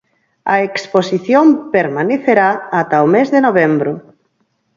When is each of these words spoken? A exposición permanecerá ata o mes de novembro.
A 0.53 0.55
exposición 0.67 1.45
permanecerá 1.75 2.49
ata 2.79 3.05
o 3.05 3.07
mes 3.13 3.27
de 3.33 3.39
novembro. 3.47 3.91